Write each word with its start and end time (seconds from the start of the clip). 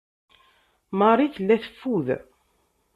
Marie 0.99 1.29
tella 1.35 1.55
teffud. 1.63 2.07